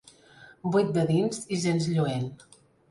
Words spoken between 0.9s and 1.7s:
de dins i